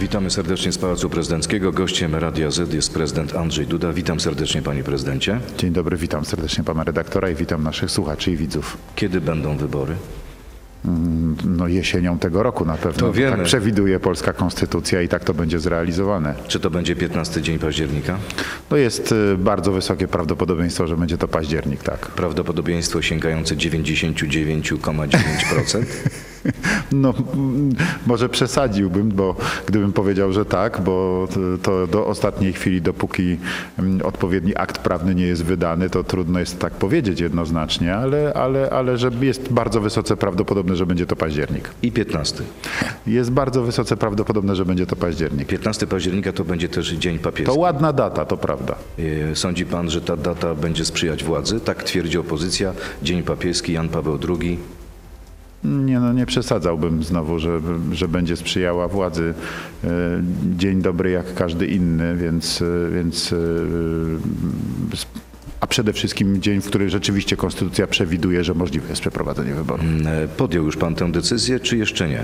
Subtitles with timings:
[0.00, 1.72] Witamy serdecznie z Pałacu Prezydenckiego.
[1.72, 3.92] Gościem Radia Z jest prezydent Andrzej Duda.
[3.92, 5.40] Witam serdecznie panie prezydencie.
[5.58, 8.78] Dzień dobry, witam serdecznie pana redaktora i witam naszych słuchaczy i widzów.
[8.96, 9.94] Kiedy będą wybory?
[11.44, 13.00] No jesienią tego roku na pewno.
[13.00, 13.36] To wiemy.
[13.36, 16.34] Tak przewiduje polska konstytucja i tak to będzie zrealizowane.
[16.48, 18.18] Czy to będzie 15 dzień października?
[18.70, 22.06] No jest y, bardzo wysokie prawdopodobieństwo, że będzie to październik, tak.
[22.06, 25.84] Prawdopodobieństwo sięgające 99,9%.
[26.92, 27.14] No
[28.06, 29.36] może przesadziłbym, bo
[29.66, 33.36] gdybym powiedział, że tak, bo to- to do ostatniej chwili, dopóki
[33.78, 38.70] mm, odpowiedni akt prawny nie jest wydany, to trudno jest tak powiedzieć jednoznacznie, ale, ale,
[38.70, 41.70] ale że jest bardzo wysoce prawdopodobne, że będzie to październik.
[41.82, 42.42] I 15.
[43.06, 45.48] Jest bardzo wysoce prawdopodobne, że będzie to październik.
[45.48, 47.58] 15 października to będzie też dzień To papieski.
[47.58, 48.74] ładna data, to prawda.
[49.30, 51.60] E, Sądzi pan, że ta data będzie sprzyjać władzy?
[51.60, 52.72] Tak twierdzi opozycja.
[53.02, 54.58] Dzień papieski, Jan Paweł II.
[55.64, 57.60] Nie, no nie przesadzałbym znowu, że,
[57.92, 59.34] że będzie sprzyjała władzy.
[59.84, 59.88] E,
[60.56, 63.36] Dzień dobry jak każdy inny, więc, e, więc e,
[65.70, 69.84] przede wszystkim dzień, w który rzeczywiście konstytucja przewiduje, że możliwe jest przeprowadzenie wyborów.
[70.06, 72.22] E, Podjął już pan tę decyzję, czy jeszcze nie?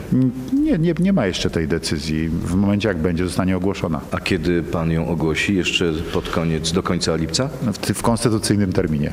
[0.52, 2.28] Nie, nie, nie ma jeszcze tej decyzji.
[2.28, 4.00] W momencie jak będzie, zostanie ogłoszona.
[4.10, 5.54] A kiedy pan ją ogłosi?
[5.56, 7.48] Jeszcze pod koniec, do końca lipca?
[7.62, 9.12] W, w konstytucyjnym terminie.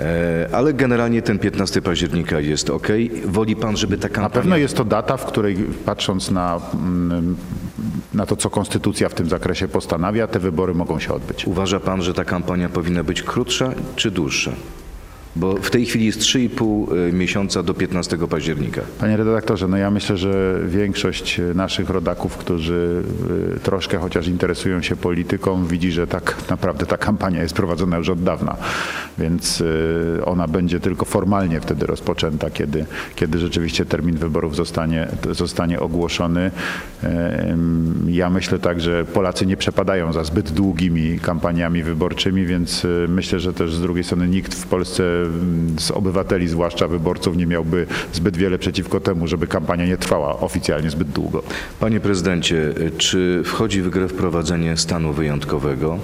[0.00, 2.88] E, Ale generalnie ten 15 października jest ok.
[3.24, 4.30] Woli pan, żeby ta Na kampania...
[4.42, 7.36] pewno jest to data, w której patrząc na, mm,
[8.14, 11.46] na to, co konstytucja w tym zakresie postanawia, te wybory mogą się odbyć.
[11.46, 14.52] Uważa pan, że ta kampania powinna być krótsza czy dłuższa?
[15.36, 18.82] Bo w tej chwili jest 3,5 miesiąca do 15 października.
[19.00, 23.02] Panie redaktorze, no ja myślę, że większość naszych rodaków, którzy
[23.56, 28.08] y, troszkę chociaż interesują się polityką, widzi, że tak naprawdę ta kampania jest prowadzona już
[28.08, 28.56] od dawna,
[29.18, 29.62] więc
[30.24, 36.50] ona będzie tylko formalnie wtedy rozpoczęta, kiedy, kiedy rzeczywiście termin wyborów zostanie, zostanie ogłoszony.
[38.06, 43.52] Ja myślę tak, że Polacy nie przepadają za zbyt długimi kampaniami wyborczymi, więc myślę, że
[43.52, 45.17] też z drugiej strony nikt w Polsce
[45.78, 50.90] z obywateli, zwłaszcza wyborców, nie miałby zbyt wiele przeciwko temu, żeby kampania nie trwała oficjalnie
[50.90, 51.42] zbyt długo.
[51.80, 55.98] Panie prezydencie, czy wchodzi w grę wprowadzenie stanu wyjątkowego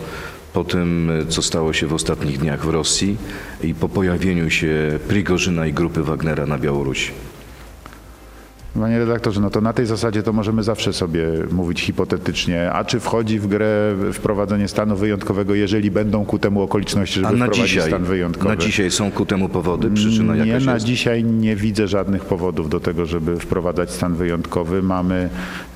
[0.52, 3.16] po tym, co stało się w ostatnich dniach w Rosji
[3.62, 7.12] i po pojawieniu się Prigorzyna i grupy Wagnera na Białorusi?
[8.80, 13.00] Panie redaktorze, no to na tej zasadzie to możemy zawsze sobie mówić hipotetycznie, a czy
[13.00, 17.66] wchodzi w grę wprowadzenie stanu wyjątkowego, jeżeli będą ku temu okoliczności, żeby A na wprowadzić
[17.66, 18.48] dzisiaj, stan wyjątkowy?
[18.56, 19.90] na dzisiaj są ku temu powody?
[19.90, 20.86] Przyczyna Nie, jakaś na jest?
[20.86, 24.82] dzisiaj nie widzę żadnych powodów do tego, żeby wprowadzać stan wyjątkowy.
[24.82, 25.28] Mamy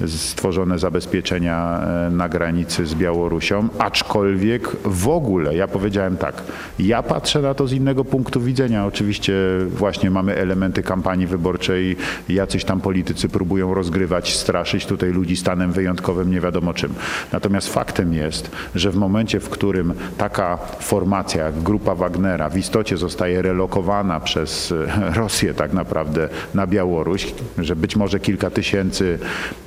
[0.06, 6.42] stworzone zabezpieczenia e, na granicy z Białorusią, aczkolwiek w ogóle, ja powiedziałem tak,
[6.78, 8.86] ja patrzę na to z innego punktu widzenia.
[8.86, 9.34] Oczywiście
[9.68, 11.96] właśnie mamy elementy kampanii wyborczej,
[12.28, 16.94] jacyś tam politycy próbują rozgrywać, straszyć tutaj ludzi stanem wyjątkowym, nie wiadomo czym.
[17.32, 22.96] Natomiast faktem jest, że w momencie, w którym taka formacja jak grupa Wagnera w istocie
[22.96, 29.18] zostaje relokowana przez e, Rosję tak naprawdę na Białoruś, że być może kilka tysięcy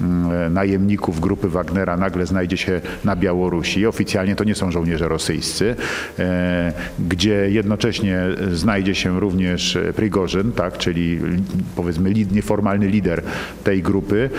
[0.01, 3.87] mm, najemników grupy Wagnera nagle znajdzie się na Białorusi.
[3.87, 5.75] Oficjalnie to nie są żołnierze rosyjscy,
[6.19, 6.73] e,
[7.09, 8.19] gdzie jednocześnie
[8.51, 11.43] znajdzie się również Prigorzyn, tak, czyli li-
[11.75, 13.10] powiedzmy nieformalny lider
[13.63, 14.29] tej grupy,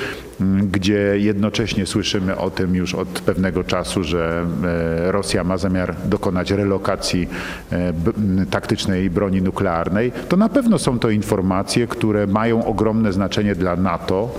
[0.62, 6.50] gdzie jednocześnie słyszymy o tym już od pewnego czasu, że e, Rosja ma zamiar dokonać
[6.50, 7.28] relokacji
[7.72, 7.92] e,
[8.50, 14.34] taktycznej broni nuklearnej, to na pewno są to informacje, które mają ogromne znaczenie dla NATO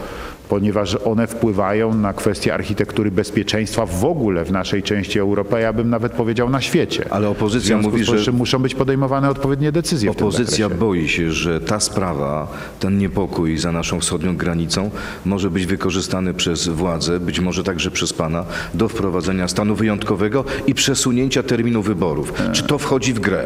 [0.50, 5.74] ponieważ one wpływają na kwestie architektury bezpieczeństwa w ogóle w naszej części Europy, a ja
[5.74, 7.06] bym nawet powiedział na świecie.
[7.10, 12.48] Ale opozycja mówi, że muszą być podejmowane odpowiednie decyzje opozycja boi się, że ta sprawa,
[12.80, 14.90] ten niepokój za naszą wschodnią granicą
[15.26, 20.74] może być wykorzystany przez władze, być może także przez pana, do wprowadzenia stanu wyjątkowego i
[20.74, 22.34] przesunięcia terminu wyborów.
[22.54, 23.46] Czy to wchodzi w grę?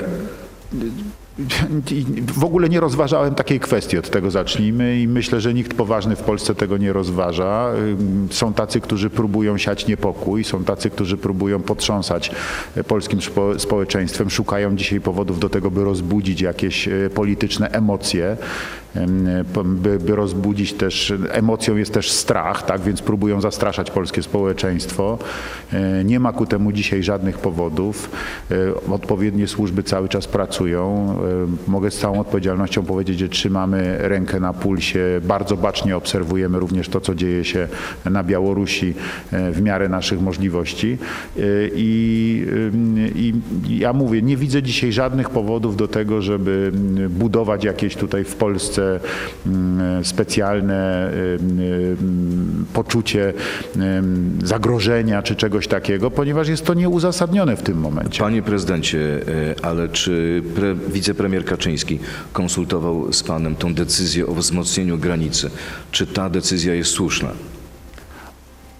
[2.33, 6.21] W ogóle nie rozważałem takiej kwestii, od tego zacznijmy i myślę, że nikt poważny w
[6.21, 7.71] Polsce tego nie rozważa.
[8.31, 12.31] Są tacy, którzy próbują siać niepokój, są tacy, którzy próbują potrząsać
[12.87, 18.37] polskim spo- społeczeństwem, szukają dzisiaj powodów do tego, by rozbudzić jakieś e, polityczne emocje,
[19.99, 25.17] by, rozbudzić też, emocją jest też strach, tak, więc próbują zastraszać polskie społeczeństwo.
[25.73, 28.09] E, Nie ma ku temu dzisiaj żadnych powodów.
[28.51, 31.15] E, Odpowiednie służby cały czas pracują.
[31.67, 36.89] E, Mogę z całą odpowiedzialnością powiedzieć, że trzymamy rękę na pulsie, bardzo bacznie obserwujemy również
[36.89, 37.67] to, co dzieje się
[38.05, 38.93] na Białorusi
[39.31, 40.97] w miarę naszych możliwości.
[41.75, 42.45] I,
[43.15, 43.33] I
[43.79, 46.71] ja mówię, nie widzę dzisiaj żadnych powodów do tego, żeby
[47.09, 48.99] budować jakieś tutaj w Polsce Polsce
[49.45, 53.33] mm, specjalne ym, ym, poczucie
[53.75, 58.23] ym, zagrożenia czy czegoś takiego, ponieważ jest to nieuzasadnione w tym momencie.
[58.23, 61.99] Panie prezydencie, e, ale czy pre, wicepremier Kaczyński
[62.33, 65.49] konsultował z panem tą decyzję o wzmocnieniu granicy?
[65.91, 67.29] Czy ta decyzja jest słuszna?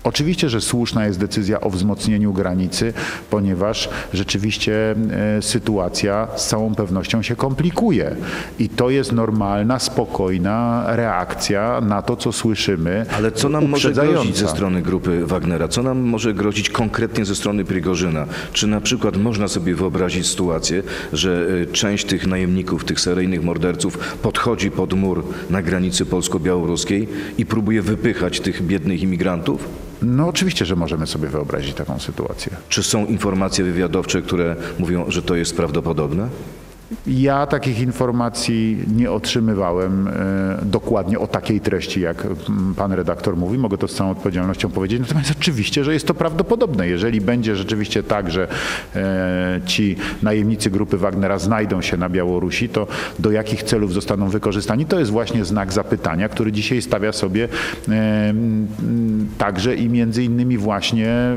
[0.08, 2.94] Oczywiście, że słuszna jest decyzja o wzmocnieniu granicy,
[3.30, 4.96] ponieważ rzeczywiście
[5.38, 8.16] e, sytuacja z całą pewnością się komplikuje.
[8.60, 13.06] I to jest normalna, spokojna reakcja na to, co słyszymy.
[13.18, 15.68] Ale co nam może grozić ze strony grupy Wagnera?
[15.68, 18.26] Co nam może grozić konkretnie ze strony Prigorzyna?
[18.54, 20.84] Czy na przykład można sobie wyobrazić sytuację,
[21.14, 27.08] że e, część tych najemników, tych seryjnych morderców podchodzi pod mur na granicy polsko-białoruskiej
[27.38, 29.88] i próbuje wypychać tych biednych imigrantów?
[30.02, 32.52] No oczywiście, że możemy sobie wyobrazić taką sytuację.
[32.70, 36.30] Czy są informacje wywiadowcze, które mówią, że to jest prawdopodobne?
[37.08, 40.12] Ja takich informacji nie otrzymywałem e,
[40.66, 42.28] dokładnie o takiej treści, jak
[42.78, 43.58] pan redaktor mówi.
[43.58, 45.00] Mogę to z całą odpowiedzialnością powiedzieć.
[45.00, 46.88] Natomiast oczywiście, że jest to prawdopodobne.
[46.88, 48.48] Jeżeli będzie rzeczywiście tak, że
[48.96, 52.88] e, ci najemnicy grupy Wagnera znajdą się na Białorusi, to
[53.20, 54.86] do jakich celów zostaną wykorzystani?
[54.86, 57.48] To jest właśnie znak zapytania, który dzisiaj stawia sobie
[57.90, 58.34] e,
[59.38, 61.36] także i między innymi właśnie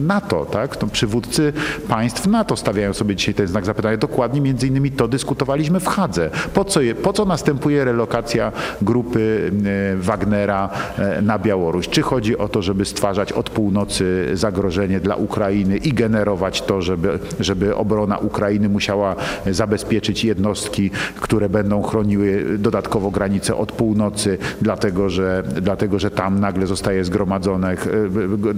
[0.00, 0.44] NATO.
[0.44, 0.76] Tak?
[0.76, 1.52] To przywódcy
[1.88, 3.96] państw NATO stawiają sobie dzisiaj ten znak zapytania.
[3.96, 6.30] Dokładnie między innymi to dyskutowaliśmy w Hadze.
[6.54, 8.52] Po co, je, po co następuje relokacja
[8.82, 9.52] grupy
[9.94, 11.88] e, Wagnera e, na Białoruś?
[11.88, 17.18] Czy chodzi o to, żeby stwarzać od północy zagrożenie dla Ukrainy i generować to, żeby,
[17.40, 20.90] żeby obrona Ukrainy musiała zabezpieczyć jednostki,
[21.20, 27.04] które będą chroniły dodatkowo granice od północy, dlatego że, dlatego, że tam nagle zostaje e,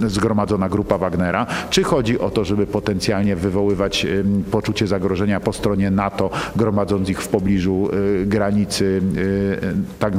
[0.09, 1.45] zgromadzona grupa Wagnera?
[1.69, 4.07] Czy chodzi o to, żeby potencjalnie wywoływać
[4.51, 6.08] poczucie zagrożenia po stronie NATO,
[6.55, 10.13] gromadząc ich w pobliżu y, granicy y, tak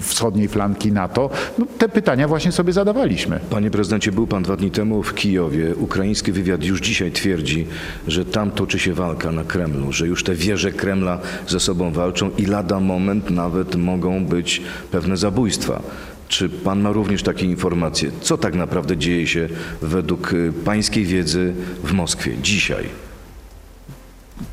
[0.00, 1.30] wschodniej flanki NATO?
[1.58, 3.40] No, te pytania właśnie sobie zadawaliśmy.
[3.50, 5.74] Panie prezydencie, był pan dwa dni temu w Kijowie.
[5.76, 7.66] Ukraiński wywiad już dzisiaj twierdzi,
[8.08, 11.18] że tam toczy się walka na Kremlu, że już te wieże Kremla
[11.48, 15.82] ze sobą walczą i lada moment nawet mogą być pewne zabójstwa.
[16.28, 18.10] Czy pan ma również takie informacje?
[18.20, 19.48] Co tak naprawdę dzieje się
[19.82, 21.54] według y, pańskiej wiedzy
[21.84, 22.84] w Moskwie dzisiaj?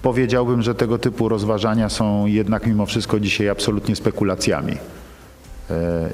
[0.01, 4.78] Powiedziałbym, że tego typu rozważania są jednak mimo wszystko dzisiaj absolutnie spekulacjami.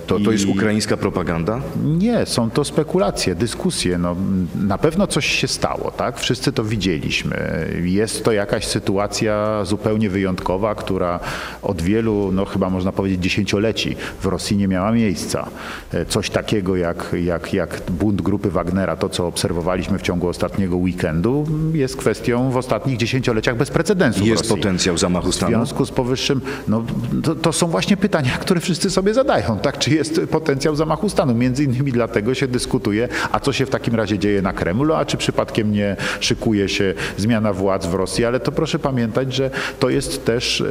[0.07, 1.61] To, to jest ukraińska propaganda?
[1.85, 3.97] Nie, są to spekulacje, dyskusje.
[3.97, 4.15] No,
[4.55, 6.19] na pewno coś się stało, tak?
[6.19, 7.65] Wszyscy to widzieliśmy.
[7.83, 11.19] Jest to jakaś sytuacja zupełnie wyjątkowa, która
[11.61, 15.47] od wielu, no chyba można powiedzieć dziesięcioleci w Rosji nie miała miejsca.
[15.93, 20.77] E, Coś takiego jak, jak, jak bunt grupy Wagnera, to co obserwowaliśmy w ciągu ostatniego
[20.77, 25.51] weekendu, jest kwestią w ostatnich dziesięcioleciach bez precedensu w Jest potencjał zamachu W stanu?
[25.55, 26.83] związku z powyższym, no,
[27.23, 29.77] to, to są właśnie pytania, które wszyscy sobie zadają, tak?
[29.77, 31.35] Czy jest potencjał zamachu stanu?
[31.35, 35.05] Między innymi dlatego się dyskutuje, a co się w takim razie dzieje na Kremlu, a
[35.05, 39.49] czy przypadkiem nie szykuje się zmiana władz w Rosji, ale to proszę pamiętać, że
[39.79, 40.63] to jest też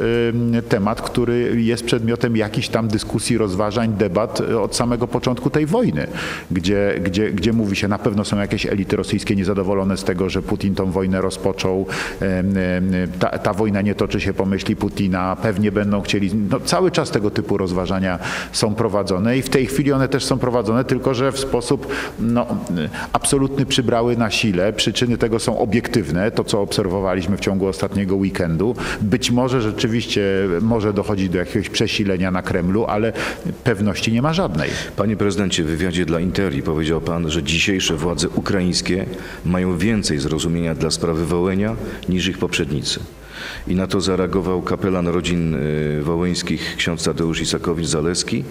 [0.69, 6.07] temat, który jest przedmiotem jakichś tam dyskusji, rozważań, debat y, od samego początku tej wojny,
[6.51, 10.41] gdzie, gdzie, gdzie mówi się, na pewno są jakieś elity rosyjskie niezadowolone z tego, że
[10.41, 11.85] Putin tą wojnę rozpoczął.
[12.21, 12.47] Em,
[13.19, 16.31] Ta, ta wojna nie toczy się po myśli Putina, pewnie będą chcieli.
[16.49, 18.19] No, cały czas tego typu rozważania
[18.57, 21.87] są prowadzone i w tej chwili one też są prowadzone, tylko że w sposób
[22.19, 22.47] no,
[23.13, 24.73] absolutny przybrały na sile.
[24.73, 28.75] Przyczyny tego są obiektywne, to co obserwowaliśmy w ciągu ostatniego weekendu.
[29.01, 30.21] Być może rzeczywiście
[30.61, 33.13] może dochodzić do jakiegoś przesilenia na Kremlu, ale
[33.63, 34.69] pewności nie ma żadnej.
[34.95, 39.05] Panie prezydencie, w wywiadzie dla Interi powiedział pan, że dzisiejsze władze ukraińskie
[39.45, 41.75] mają więcej zrozumienia dla sprawy Wołynia
[42.09, 42.99] niż ich poprzednicy.
[43.67, 48.43] I na to zareagował kapelan rodzin y, wołyńskich ksiądz Tadeusz Isakowicz-Zaleski,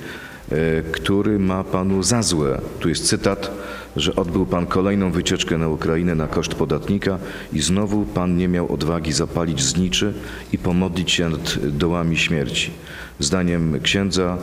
[0.52, 3.50] y, który ma panu za złe, tu jest cytat,
[3.96, 7.18] że odbył pan kolejną wycieczkę na Ukrainę na koszt podatnika
[7.52, 10.14] i znowu pan nie miał odwagi zapalić zniczy
[10.52, 12.70] i pomodlić się nad dołami śmierci.
[13.18, 14.38] Zdaniem księdza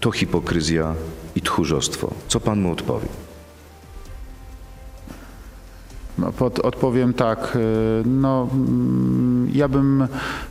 [0.00, 0.94] to hipokryzja
[1.36, 2.14] i tchórzostwo.
[2.28, 3.29] Co pan mu odpowie?
[6.20, 10.08] No, pod, odpowiem tak, y, no mm, ja bym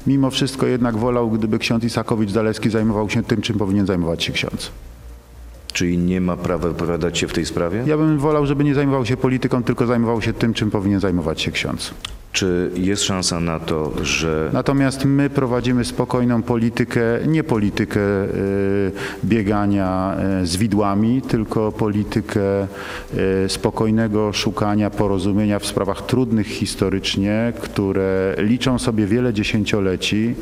[0.07, 4.71] mimo wszystko jednak wolał, gdyby ksiądz Isakowicz-Zaleski zajmował się tym, czym powinien zajmować się ksiądz.
[5.73, 7.83] Czyli nie ma prawa wypowiadać się w tej sprawie?
[7.85, 11.41] Ja bym wolał, żeby nie zajmował się polityką, tylko zajmował się tym, czym powinien zajmować
[11.41, 11.93] się ksiądz.
[12.31, 18.91] Czy jest szansa na to, że Natomiast my prowadzimy spokojną politykę, nie politykę y,
[19.25, 22.67] biegania y, z widłami, tylko politykę
[23.45, 30.35] y, spokojnego szukania porozumienia w sprawach trudnych historycznie, które liczą sobie wiele dziesięcioleci.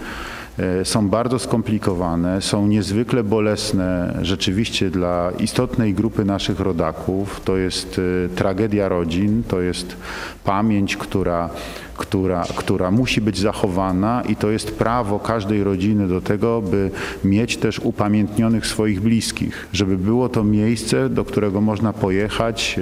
[0.60, 7.42] E, są bardzo skomplikowane, są niezwykle bolesne rzeczywiście dla istotnej grupy naszych rodaków.
[7.46, 9.96] To jest e, tragedia rodzin, to jest
[10.44, 11.50] pamięć, która,
[11.98, 16.92] która, która musi być zachowana i to jest prawo każdej rodziny do tego, by
[17.24, 22.80] mieć też upamiętnionych swoich bliskich, żeby było to miejsce, do którego można pojechać,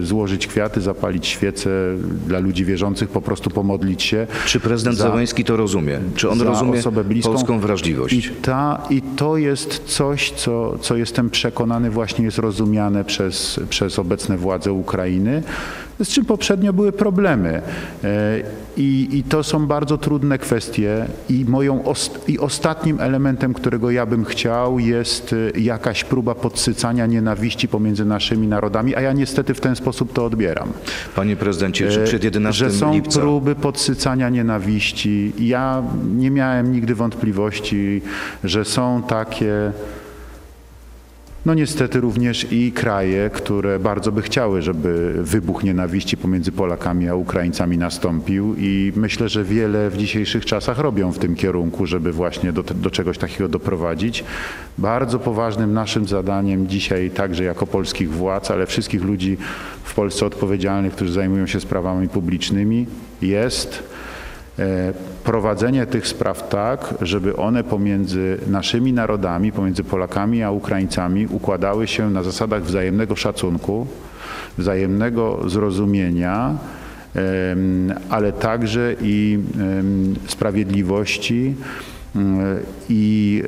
[0.00, 1.70] e, złożyć kwiaty, zapalić świece
[2.26, 4.26] dla ludzi wierzących, po prostu pomodlić się.
[4.46, 5.98] Czy prezydent za- Zeleński to rozumie?
[6.14, 7.32] Czy on rozumie osobę bliską.
[7.32, 8.14] polską wrażliwość?
[8.14, 13.98] I, ta, I to jest coś, co, co jestem przekonany właśnie jest rozumiane przez, przez
[13.98, 15.42] obecne władze Ukrainy,
[16.04, 17.62] z czym poprzednio były problemy.
[18.04, 18.40] E,
[18.76, 24.06] I, I to są bardzo trudne kwestie i, moją ost- i ostatnim elementem, którego ja
[24.06, 29.60] bym chciał jest e, jakaś próba podsycania nienawiści pomiędzy naszymi narodami, a ja niestety w
[29.60, 30.68] ten sposób to odbieram.
[31.16, 33.20] Panie prezydencie, czy przed 11 E, Że są lipca...
[33.20, 35.32] próby podsycania nienawiści.
[35.38, 35.82] Ja
[36.16, 38.02] nie miałem nigdy wątpliwości,
[38.44, 39.72] że są takie,
[41.46, 47.14] no niestety również i kraje, które bardzo by chciały, żeby wybuch nienawiści pomiędzy Polakami a
[47.14, 52.52] Ukraińcami nastąpił i myślę, że wiele w dzisiejszych czasach robią w tym kierunku, żeby właśnie
[52.52, 54.24] do, do czegoś takiego doprowadzić.
[54.78, 59.36] Bardzo poważnym naszym zadaniem dzisiaj także jako polskich władz, ale wszystkich ludzi
[59.84, 62.86] w Polsce odpowiedzialnych, którzy zajmują się sprawami publicznymi
[63.22, 63.87] jest
[65.24, 72.10] prowadzenie tych spraw tak, żeby one pomiędzy naszymi narodami, pomiędzy Polakami a Ukraińcami układały się
[72.10, 73.86] na zasadach wzajemnego szacunku,
[74.58, 76.54] wzajemnego zrozumienia,
[78.10, 79.38] ale także i
[80.26, 81.54] sprawiedliwości
[82.88, 83.42] i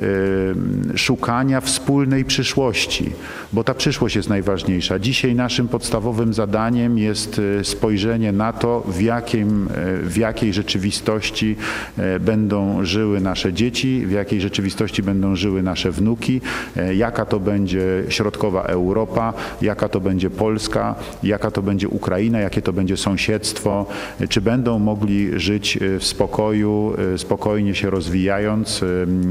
[0.51, 3.11] em, szukania wspólnej przyszłości,
[3.53, 4.99] bo ta przyszłość jest najważniejsza.
[4.99, 11.55] Dzisiaj naszym podstawowym zadaniem jest e, spojrzenie na to, w, jakim, e, w jakiej rzeczywistości
[11.97, 16.41] e, będą żyły nasze dzieci, w jakiej rzeczywistości będą żyły nasze wnuki,
[16.77, 22.61] e, jaka to będzie środkowa Europa, jaka to będzie Polska, jaka to będzie Ukraina, jakie
[22.61, 23.85] to będzie sąsiedztwo,
[24.19, 28.60] e, czy będą mogli żyć e, w spokoju, e, spokojnie się rozwijając,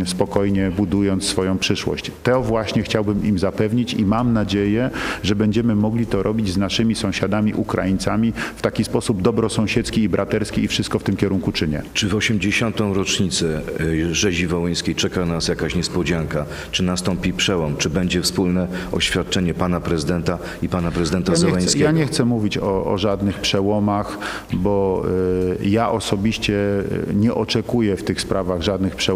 [0.06, 2.10] spokojnie budując swoją przyszłość.
[2.22, 4.90] To właśnie chciałbym im zapewnić i mam nadzieję,
[5.22, 10.64] że będziemy mogli to robić z naszymi sąsiadami Ukraińcami w taki sposób dobrosąsiedzki i braterski
[10.64, 11.82] i wszystko w tym kierunku czynię.
[11.94, 12.80] Czy w 80.
[12.80, 16.46] rocznicę y, rzezi wołyńskiej czeka nas jakaś niespodzianka?
[16.70, 17.76] Czy nastąpi przełom?
[17.76, 21.84] Czy będzie wspólne oświadczenie pana prezydenta i pana prezydenta Ja nie, chcę, Zeleńskiego?
[21.84, 24.18] ja nie chcę mówić o, o żadnych przełomach,
[24.52, 25.04] bo
[25.62, 26.54] y, ja osobiście
[27.10, 29.09] y, nie oczekuję w tych sprawach żadnych przełomów.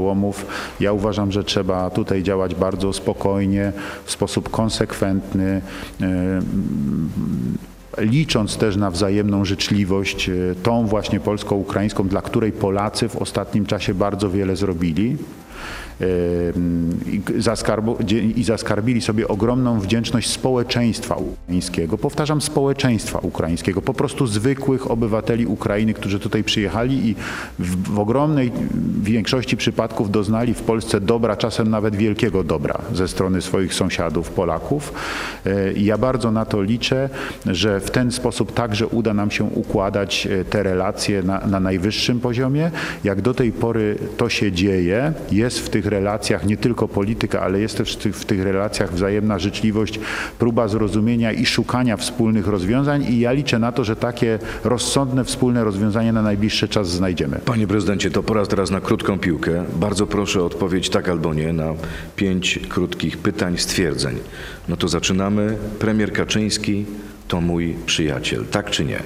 [0.81, 3.73] Ja uważam, że trzeba tutaj działać bardzo spokojnie,
[4.05, 5.63] w sposób konsekwentny.
[6.01, 6.05] y,
[7.99, 13.95] licząc też na wzajemną życzliwość, y, tą właśnie polsko-ukraińską, dla której Polacy w ostatnim czasie
[13.95, 15.17] bardzo wiele zrobili.
[18.37, 21.99] I zaskarbili sobie ogromną wdzięczność społeczeństwa ukraińskiego.
[21.99, 27.15] Powtarzam, społeczeństwa ukraińskiego, po prostu zwykłych obywateli Ukrainy, którzy tutaj przyjechali i
[27.59, 28.53] w, w ogromnej
[29.03, 34.93] większości przypadków doznali w Polsce dobra, czasem nawet wielkiego dobra ze strony swoich sąsiadów, Polaków.
[35.47, 37.11] E, I ja bardzo na to liczę,
[37.47, 42.21] że w ten sposób także uda nam się układać e, te relacje na, na najwyższym
[42.21, 42.71] poziomie.
[43.05, 45.13] Jak do tej pory to się dzieje,
[45.45, 48.93] jest w tych relacjach nie tylko polityka, ale jest też w tych, w tych relacjach
[48.93, 50.01] wzajemna życzliwość,
[50.39, 55.65] próba zrozumienia i szukania wspólnych rozwiązań i ja liczę na to, że takie rozsądne wspólne
[55.65, 57.41] rozwiązanie na najbliższy czas znajdziemy.
[57.45, 59.65] Panie prezydencie, to pora teraz na krótką piłkę.
[59.77, 61.75] Bardzo proszę o odpowiedź tak albo nie na
[62.17, 64.17] pięć krótkich pytań, stwierdzeń.
[64.69, 65.57] No to zaczynamy.
[65.79, 66.85] Premier Kaczyński
[67.29, 68.45] to mój przyjaciel.
[68.45, 69.03] Tak czy nie?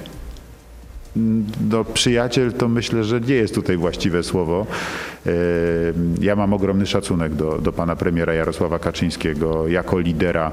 [1.69, 4.67] No, przyjaciel to myślę, że nie jest tutaj właściwe słowo.
[5.25, 5.31] E,
[6.21, 10.51] Ja mam ogromny szacunek do, do pana premiera Jarosława Kaczyńskiego jako lidera,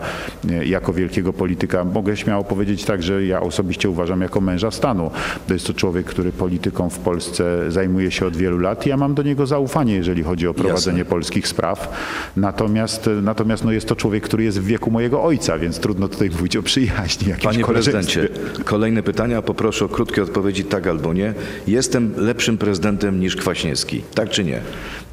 [0.50, 1.84] e, jako wielkiego polityka.
[1.84, 5.10] Mogę śmiało powiedzieć tak, że ja osobiście uważam jako męża stanu.
[5.46, 8.96] To jest to człowiek, który polityką w Polsce zajmuje się od wielu lat i ja
[8.96, 11.10] mam do niego zaufanie, jeżeli chodzi o prowadzenie Jasne.
[11.10, 11.88] polskich spraw.
[12.36, 16.30] Natomiast, natomiast no jest to człowiek, który jest w wieku mojego ojca, więc trudno tutaj
[16.30, 17.32] mówić o przyjaźni.
[17.42, 18.28] Panie prezydencie,
[18.64, 19.42] kolejne pytania.
[19.42, 21.34] Poproszę o krótkie odpowiedzi tak albo nie.
[21.66, 24.02] Jestem lepszym prezydentem niż Kwaśniewski.
[24.14, 24.55] Tak czy nie?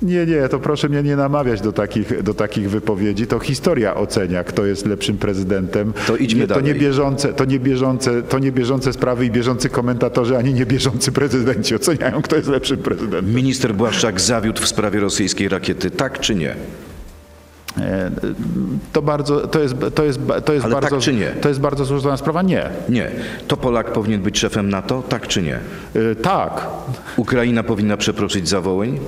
[0.02, 3.28] Nie, nie, to proszę mnie nie namawiać do takich, do takich wypowiedzi.
[3.28, 5.94] To historia ocenia, kto jest lepszym prezydentem.
[6.08, 6.74] To idźmy nie, to dalej.
[6.74, 11.12] nie bieżące, to nie bieżące, to nie bieżące sprawy i bieżący komentatorzy, ani nie bieżący
[11.12, 13.36] prezydenci oceniają, kto jest lepszym prezydentem.
[13.36, 15.92] Minister Błaszczak zawiódł w sprawie rosyjskiej rakiety.
[15.92, 16.56] Tak czy nie?
[17.78, 18.12] E,
[18.94, 21.28] To bardzo, to jest, to jest, to jest Ale tak bardzo, czy nie?
[21.28, 22.42] to jest bardzo złożona sprawa.
[22.42, 22.70] Nie.
[22.90, 23.12] Nie.
[23.48, 25.04] To Polak powinien być szefem NATO?
[25.10, 25.56] Tak czy nie?
[25.56, 26.68] E, Tak.
[27.18, 29.00] Ukraina powinna przeprosić za Wołyń?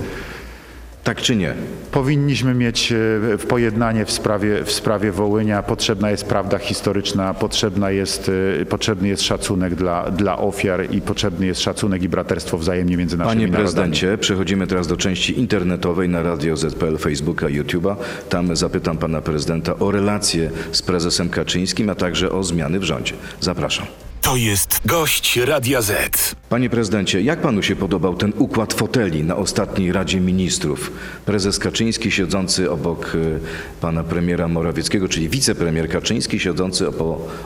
[1.06, 1.54] Tak czy nie?
[1.92, 5.64] Powinniśmy mieć e, pojednanie w sprawie, w sprawie Wołynia.
[5.64, 8.32] Potrzebna jest prawda historyczna, potrzebna jest,
[8.62, 13.18] e, potrzebny jest szacunek dla, dla ofiar i potrzebny jest szacunek i braterstwo wzajemnie między
[13.18, 13.64] naszymi Panie narodami.
[13.64, 17.96] prezydencie, przechodzimy teraz do części internetowej na Radio ZPL, Facebooka, YouTube'a.
[18.30, 23.14] Tam zapytam pana prezydenta o relacje z prezesem Kaczyńskim, a także o zmiany w rządzie.
[23.40, 23.86] Zapraszam.
[24.26, 26.36] To jest gość Radia Z.
[26.50, 30.92] Panie prezydencie, jak panu się podobał ten układ foteli na ostatniej Radzie Ministrów?
[31.26, 33.40] Prezes Kaczyński siedzący obok y,
[33.82, 36.88] pana premiera Morawieckiego, czyli wicepremier Kaczyński siedzący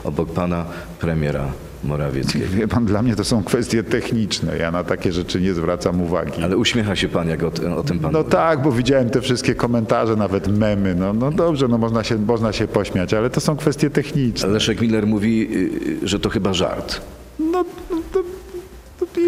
[0.04, 0.66] obok pana
[1.00, 1.52] premiera
[1.84, 2.44] Morawieckiego.
[2.50, 4.56] Wie pan, dla mnie to są kwestie techniczne.
[4.58, 6.42] Ja na takie rzeczy nie zwracam uwagi.
[6.42, 7.46] Ale uśmiecha się pan, jak o,
[7.76, 8.30] o tym pan No mówi.
[8.30, 10.94] tak, bo widziałem te wszystkie komentarze, nawet memy.
[10.94, 14.48] No, no dobrze, no można się, można się pośmiać, ale to są kwestie techniczne.
[14.48, 15.56] Leszek Miller mówi, y,
[16.04, 17.00] y, że to chyba żart.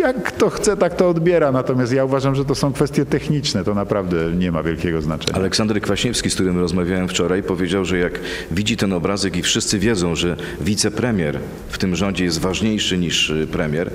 [0.03, 1.53] Jak kto chce, tak to odbiera.
[1.53, 3.65] Natomiast ja uważam, że to są kwestie techniczne.
[3.65, 5.39] To naprawdę nie ma wielkiego znaczenia.
[5.39, 10.15] Aleksander Kwaśniewski, z którym rozmawiałem wczoraj, powiedział, że jak widzi ten obrazek i wszyscy wiedzą,
[10.15, 13.91] że wicepremier w tym rządzie jest ważniejszy niż y, premier,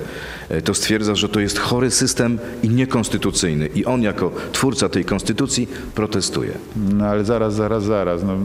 [0.50, 3.66] y, to stwierdza, że to jest chory system i niekonstytucyjny.
[3.66, 6.52] I on jako twórca tej konstytucji protestuje.
[6.94, 8.22] No ale zaraz, zaraz, zaraz.
[8.22, 8.38] No,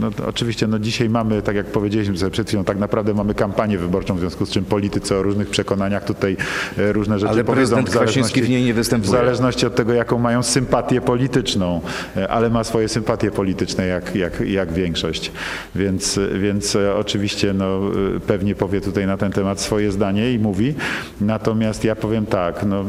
[0.00, 3.34] no to oczywiście, no dzisiaj mamy, tak jak powiedzieliśmy sobie przed chwilą, tak naprawdę mamy
[3.34, 6.36] kampanię wyborczą, w związku z czym politycy o różnych przekonaniach tutaj
[6.73, 9.08] e, różne rzeczy Ale prezydent Kwaśniewski w niej nie występuje.
[9.08, 11.80] W zależności od tego, jaką mają sympatię polityczną,
[12.16, 15.32] e, ale ma swoje sympatie polityczne jak, jak, jak większość.
[15.74, 17.80] Więc, więc e, oczywiście no,
[18.16, 20.74] e, pewnie powie tutaj na ten temat swoje zdanie i mówi.
[21.20, 22.84] Natomiast ja powiem tak, no,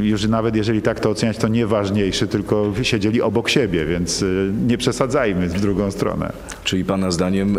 [0.00, 4.26] już nawet jeżeli tak to oceniać, to nieważniejszy, tylko siedzieli obok siebie, więc e,
[4.66, 6.32] nie przesadzajmy w drugą stronę.
[6.64, 7.58] Czyli pana zdaniem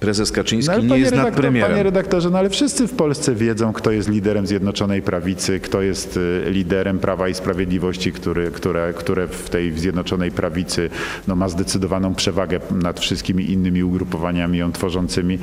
[0.00, 1.78] prezes Kaczyński No, nie panie jest nad redaktor- Panie premierem.
[1.84, 6.50] redaktorze, no ale wszyscy w Polsce wiedzą, kto jest liderem Zjednoczonej Prawicy, kto jest y,
[6.50, 10.90] liderem Prawa i Sprawiedliwości, który, które, które w tej Zjednoczonej Prawicy
[11.28, 15.38] no, ma zdecydowaną przewagę nad wszystkimi innymi ugrupowaniami ją tworzącymi.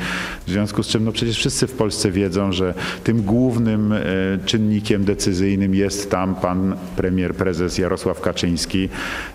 [0.47, 5.03] W związku z czym no, przecież wszyscy w Polsce wiedzą, że tym głównym y, czynnikiem
[5.05, 8.89] decyzyjnym jest tam pan premier, prezes Jarosław Kaczyński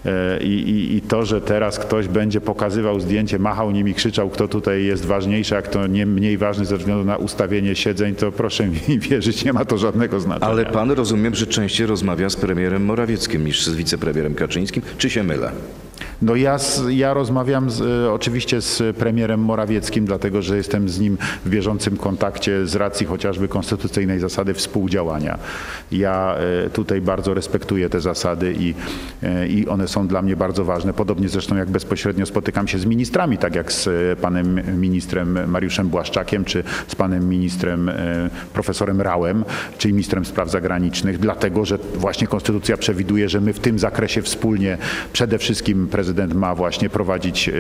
[0.07, 4.49] Y, i, i, i to, że teraz ktoś będzie pokazywał zdjęcie, machał nimi, krzyczał, kto
[4.49, 8.67] tutaj jest ważniejszy, a kto nie mniej ważny ze względu na ustawienie siedzeń, to proszę
[8.67, 10.53] mi wierzyć, nie ma to żadnego znaczenia.
[10.53, 14.83] Ale pan rozumiem, że częściej rozmawia z premierem Morawieckim niż z wicepremierem Kaczyńskim.
[14.99, 15.53] Czy się mylę?
[16.23, 16.59] No ja,
[16.89, 21.97] ja rozmawiam z, e, oczywiście z premierem Morawieckim, dlatego że jestem z nim w bieżącym
[21.97, 25.39] kontakcie z racji chociażby konstytucyjnej zasady współdziałania.
[25.93, 26.37] Ja
[26.67, 28.75] e, tutaj bardzo respektuję te zasady i,
[29.23, 30.93] e, i one są dla mnie bardzo ważne.
[30.93, 36.45] Podobnie zresztą jak bezpośrednio spotykam się z ministrami, tak jak z panem ministrem Mariuszem Błaszczakiem,
[36.45, 37.91] czy z panem ministrem
[38.53, 39.45] profesorem Rałem,
[39.79, 44.79] czyli ministrem spraw zagranicznych, dlatego że właśnie konstytucja przewiduje, że my w tym zakresie wspólnie
[45.13, 47.53] przede wszystkim prezydent ma właśnie prowadzić e,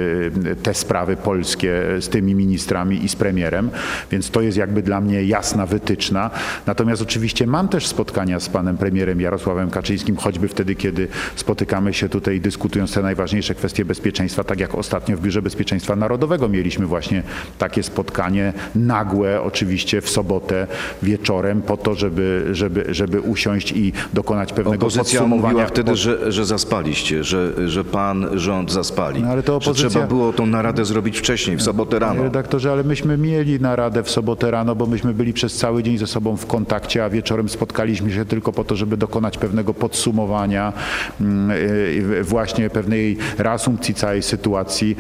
[0.62, 3.71] te sprawy polskie z tymi ministrami i z premierem,
[4.11, 6.31] więc to jest jakby dla mnie jasna wytyczna.
[6.66, 12.09] Natomiast oczywiście mam też spotkania z panem premierem Jarosławem Kaczyńskim, choćby wtedy, kiedy spotykamy się
[12.09, 17.23] tutaj dyskutując te najważniejsze kwestie bezpieczeństwa, tak jak ostatnio w Biurze Bezpieczeństwa Narodowego mieliśmy właśnie
[17.59, 20.66] takie spotkanie nagłe, oczywiście w sobotę
[21.03, 25.53] wieczorem po to, żeby, żeby, żeby usiąść i dokonać pewnego Opozycja podsumowania.
[25.53, 29.23] mówiła wtedy, że, że zaspaliście, że, że pan rząd zaspali.
[29.23, 32.23] No, ale to Że opozycja- trzeba było tą naradę zrobić wcześniej, w sobotę Panie rano.
[32.23, 36.07] redaktorze, ale myśmy mieli naradę w sobotę rano, bo myśmy byli przez cały dzień ze
[36.07, 40.73] sobą w kontakcie, a wieczorem spotkaliśmy się tylko po to, żeby dokonać pewnego podsumowania
[41.21, 44.97] mm, y, właśnie pewnej reasumpcji całej sytuacji,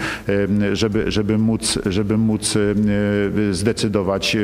[0.72, 2.74] żeby, żeby móc, żeby móc y,
[3.54, 4.36] zdecydować,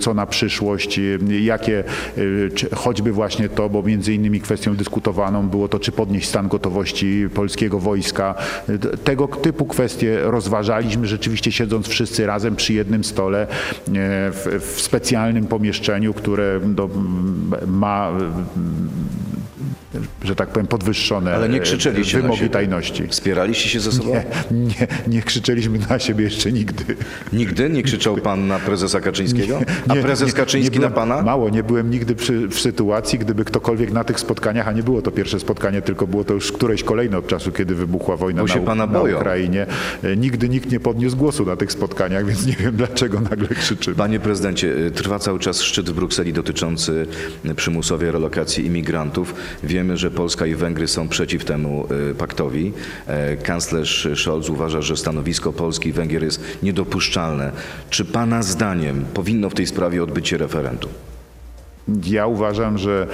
[0.00, 1.00] co na przyszłość,
[1.42, 1.84] jakie,
[2.74, 7.78] choćby właśnie to, bo między innymi kwestią dyskutowaną było to, czy podnieść stan gotowości polskiego
[7.78, 8.11] wojska.
[9.04, 13.46] Tego typu kwestie rozważaliśmy, rzeczywiście siedząc wszyscy razem przy jednym stole e,
[14.30, 18.12] w, w specjalnym pomieszczeniu, które no, m, ma,
[20.24, 22.50] że tak powiem, podwyższone Ale nie e, krzyczeliście na wymogi siebie.
[22.50, 23.08] tajności.
[23.08, 24.12] Wspieraliście się ze sobą?
[24.12, 26.96] Nie, nie, nie krzyczeliśmy na siebie jeszcze nigdy.
[27.32, 29.60] Nigdy nie krzyczał pan na prezesa Kaczyńskiego?
[29.88, 31.22] A Nie, prezes nie, Kaczyński nie byłem, na pana?
[31.22, 35.02] Mało, nie byłem nigdy przy, w sytuacji, gdyby ktokolwiek na tych spotkaniach, a nie było
[35.02, 38.42] to pierwsze spotkanie, tylko było to już któreś kolejne od czasu, kiedy wybuchła wojna
[38.74, 39.02] na, na.
[39.02, 39.66] Ukrainie.
[40.02, 43.96] E, Nigdy nikt nie podniósł głosu na tych spotkaniach, więc nie wiem dlaczego nagle krzyczymy.
[43.96, 47.06] Panie prezydencie, y, trwa cały czas szczyt w Brukseli dotyczący
[47.46, 49.34] y, przymusowej relokacji imigrantów.
[49.82, 52.72] Wiemy, że Polska i Węgry są przeciw temu y, paktowi.
[53.06, 57.52] E, Kanclerz Scholz uważa, że stanowisko Polski i Węgier jest niedopuszczalne.
[57.90, 60.90] Czy pana zdaniem powinno w tej sprawie odbyć się referendum?
[62.04, 63.06] Ja uważam, że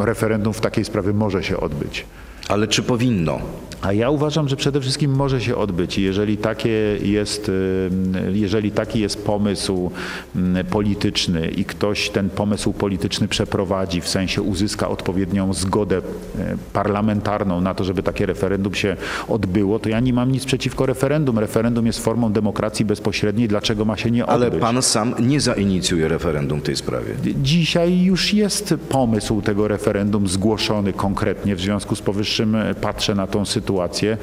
[0.00, 2.06] referendum w takiej sprawie może się odbyć.
[2.48, 3.40] Ale czy powinno?
[3.82, 5.98] A ja uważam, że przede wszystkim może się odbyć.
[5.98, 7.90] Jeżeli, takie jest, y,
[8.32, 9.90] jeżeli taki jest pomysł
[10.36, 16.02] mm, polityczny i ktoś ten pomysł polityczny przeprowadzi, w sensie uzyska odpowiednią zgodę y,
[16.72, 18.96] parlamentarną na to, żeby takie referendum się
[19.28, 21.38] odbyło, to ja nie mam nic przeciwko referendum.
[21.38, 23.48] Referendum jest formą demokracji bezpośredniej.
[23.48, 24.60] Dlaczego ma się nie Ale odbyć?
[24.60, 27.14] pan sam nie zainicjuje referendum w tej sprawie.
[27.42, 32.37] Dzisiaj już jest pomysł tego referendum zgłoszony konkretnie, w związku z powyższym
[32.80, 34.16] patrzę na tą sytuację,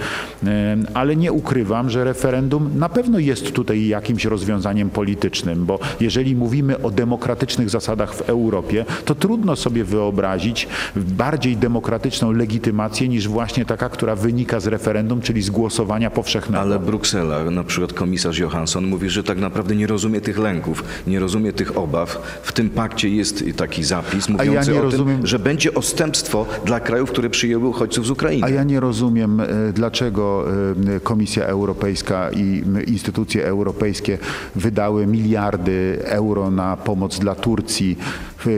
[0.43, 6.36] e, ale nie ukrywam, że referendum na pewno jest tutaj jakimś rozwiązaniem politycznym, bo jeżeli
[6.36, 13.65] mówimy o demokratycznych zasadach w Europie, to trudno sobie wyobrazić bardziej demokratyczną legitymację niż właśnie
[13.65, 16.62] taka, która wynika z referendum, czyli z głosowania powszechnego.
[16.62, 21.19] Ale Bruksela, na przykład komisarz Johansson mówi, że tak naprawdę nie rozumie tych lęków, nie
[21.19, 22.39] rozumie tych obaw.
[22.43, 26.45] W tym pakcie jest taki zapis ja mówiący nie o rozumiem- tym, że będzie odstępstwo
[26.65, 28.43] dla krajów, które przyjęły uchodźców z.
[28.43, 30.45] A ja nie rozumiem, e, dlaczego
[30.95, 34.17] e, Komisja Europejska i instytucje europejskie
[34.55, 37.97] wydały miliardy euro na pomoc dla Turcji,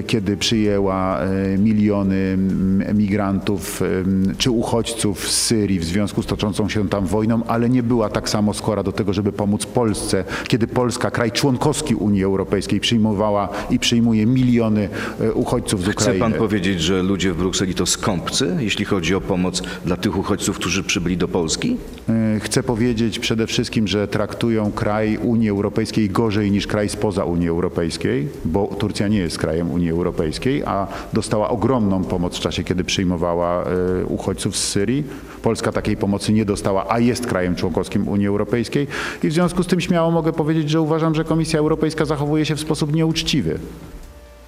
[0.07, 6.69] kiedy przyjęła e, miliony m, emigrantów em, czy uchodźców z Syrii w związku z toczącą
[6.69, 10.67] się tam wojną, ale nie była tak samo skora do tego, żeby pomóc Polsce, kiedy
[10.67, 14.89] Polska, kraj członkowski Unii Europejskiej, przyjmowała i przyjmuje miliony
[15.21, 16.19] e, uchodźców z Chce Ukrainy.
[16.19, 20.57] pan powiedzieć, że ludzie w Brukseli to skąpcy, jeśli chodzi o pomoc dla tych uchodźców,
[20.57, 21.77] którzy przybyli do Polski?
[22.09, 27.49] E, Chcę powiedzieć przede wszystkim, że traktują kraj Unii Europejskiej gorzej niż kraj spoza Unii
[27.49, 32.83] Europejskiej, bo Turcja nie jest krajem Unii Europejskiej, a dostała ogromną pomoc w czasie, kiedy
[32.83, 35.03] przyjmowała e, uchodźców z Syrii.
[35.41, 38.87] Polska takiej pomocy nie dostała, a jest krajem członkowskim Unii Europejskiej
[39.23, 42.55] i w związku z tym śmiało mogę powiedzieć, że uważam, że Komisja Europejska zachowuje się
[42.55, 43.59] w sposób nieuczciwy.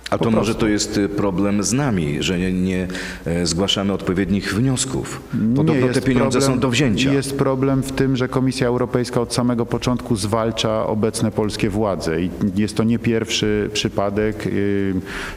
[0.10, 2.88] A to może to jest y, problem z nami, że nie, nie
[3.26, 5.22] e, zgłaszamy odpowiednich wniosków.
[5.56, 7.14] Podobno te pieniądze problem- są do wzięcia.
[7.14, 12.30] Jest problem w tym, że Komisja Europejska od samego początku zwalcza obecne polskie władze i
[12.56, 14.52] jest to nie pierwszy przypadek yy,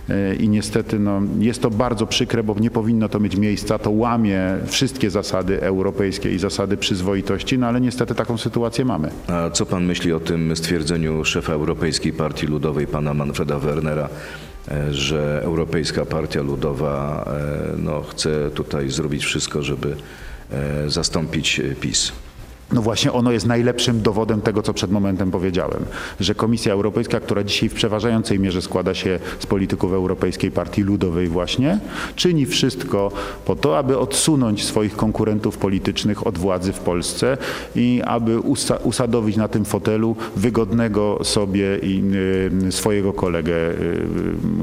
[0.09, 3.79] yy, i niestety no, jest to bardzo przykre, bo nie powinno to mieć miejsca.
[3.79, 9.11] To łamie wszystkie zasady europejskie i zasady przyzwoitości, no ale niestety taką sytuację mamy.
[9.29, 14.09] A co pan myśli o tym stwierdzeniu szefa Europejskiej Partii Ludowej, pana Manfreda Wernera,
[14.91, 19.97] że Europejska Partia Ludowa e, no, chce tutaj zrobić wszystko, żeby
[20.51, 22.13] e, zastąpić e, PiS?
[22.73, 25.85] No właśnie ono jest najlepszym dowodem tego, co przed momentem powiedziałem,
[26.21, 31.29] że Komisja Europejska, która dzisiaj w przeważającej mierze składa się z polityków Europejskiej Partii Ludowej
[31.29, 31.79] właśnie,
[32.17, 33.13] czyni wszystko
[33.45, 37.37] po to, aby odsunąć swoich konkurentów politycznych od władzy w Polsce
[37.77, 42.03] i aby usa- usadowić na tym fotelu wygodnego sobie i
[42.69, 44.07] y, swojego kolegę, y,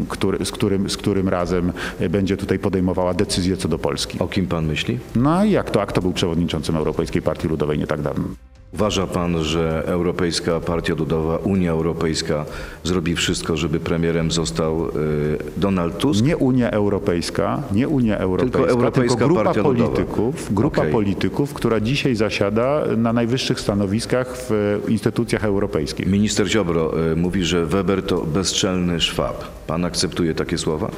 [0.10, 1.72] który, z, którym, z którym razem
[2.10, 4.20] będzie tutaj podejmowała decyzje co do Polski.
[4.20, 5.00] O kim pan myśli?
[5.16, 5.82] No jak to?
[5.82, 7.99] A kto był przewodniczącym Europejskiej Partii Ludowej nie tak
[8.74, 12.46] Uważa pan, że Europejska Partia Ludowa, Unia Europejska
[12.84, 14.90] zrobi wszystko, żeby premierem został e,
[15.58, 16.26] Donald Tusk?
[16.26, 19.90] Nie Unia Europejska, nie Unia Europejska, tylko, Europejska grupa Partia Ludowa.
[19.90, 20.92] polityków, grupa Okej.
[20.92, 26.08] polityków, która dzisiaj zasiada na najwyższych stanowiskach w instytucjach europejskich.
[26.08, 29.44] Minister Ziobro e, mówi, że Weber to bezczelny szwab.
[29.68, 30.92] Pan akceptuje takie słowa?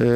[0.00, 0.06] Yy,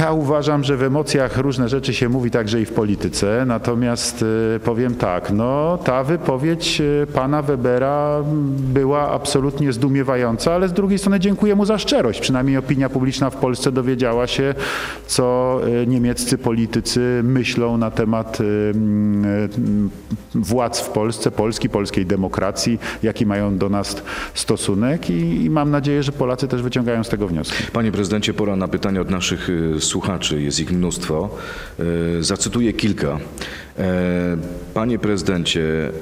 [0.00, 4.60] Ja uważam, że w emocjach różne rzeczy się mówi także i w polityce, natomiast yy,
[4.60, 8.22] powiem tak, no ta wypowiedź yy, pana Webera
[8.74, 12.20] była absolutnie zdumiewająca, ale z drugiej strony dziękuję mu za szczerość.
[12.20, 14.54] Przynajmniej opinia publiczna w Polsce dowiedziała się,
[15.06, 18.46] co niemieccy politycy myślą na temat yy,
[20.34, 24.02] władz w Polsce, Polski, polskiej demokracji, jaki mają do nas
[24.34, 27.64] stosunek i, i mam nadzieję, że Polacy też wyciągają z tego wnioski.
[27.72, 30.42] Panie prezydencie, pora na pytania od naszych y, słuchaczy.
[30.42, 31.30] Jest ich mnóstwo.
[31.80, 33.18] Y, Zacytuję kilka.
[33.78, 34.36] E,
[34.74, 35.92] Panie prezydencie,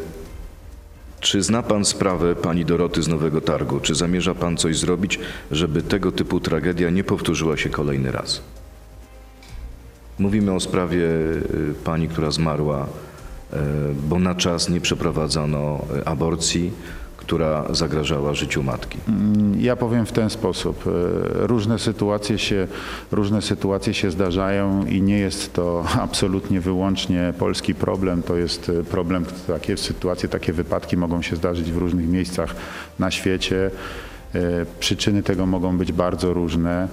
[1.20, 3.80] czy zna pan sprawę pani Doroty z Nowego Targu?
[3.80, 5.18] Czy zamierza pan coś zrobić,
[5.50, 8.42] żeby tego typu tragedia nie powtórzyła się kolejny raz?
[10.18, 12.86] Mówimy o sprawie y, pani, która zmarła,
[14.08, 16.72] bo na czas nie przeprowadzono aborcji,
[17.26, 18.98] która zagrażała życiu matki.
[19.58, 20.84] Ja powiem w ten sposób.
[20.86, 22.68] E, Różne sytuacje, się,
[23.12, 28.22] różne sytuacje się zdarzają i nie jest to absolutnie wyłącznie polski problem.
[28.22, 32.54] To jest e, problem, takie sytuacje, takie wypadki mogą się zdarzyć w różnych miejscach
[32.98, 33.70] na świecie.
[34.34, 36.88] E, Przyczyny tego mogą być bardzo różne.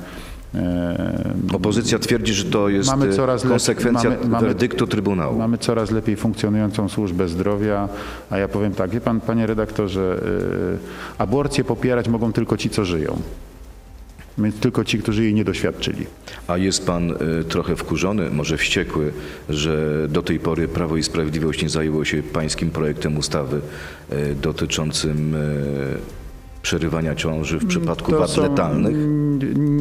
[0.55, 5.37] E, Opozycja twierdzi, że to jest Mamy e, coraz lep- konsekwencja mamy- mamy- werdyktu Trybunału.
[5.37, 7.89] Mamy coraz lepiej funkcjonującą służbę zdrowia,
[8.29, 10.77] a ja powiem tak, wie pan, panie redaktorze, y,
[11.17, 13.21] aborcję popierać mogą tylko ci, co żyją.
[14.37, 16.05] Więc tylko ci, którzy jej nie doświadczyli.
[16.47, 19.11] A jest pan e, trochę wkurzony, może wściekły,
[19.49, 23.61] że do tej pory Prawo i Sprawiedliwość nie zajęło się pańskim projektem ustawy
[24.09, 25.39] e, dotyczącym e,
[26.61, 28.95] przerywania ciąży w przypadku wad letalnych?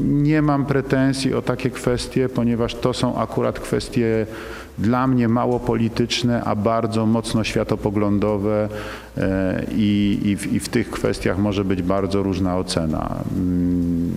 [0.05, 4.27] Nie mam pretensji o takie kwestie, ponieważ to są akurat kwestie
[4.79, 8.69] dla mnie mało polityczne, a bardzo mocno światopoglądowe
[9.17, 13.17] e, i, i, w, i w tych kwestiach może być bardzo różna ocena.
[13.37, 14.13] Mm,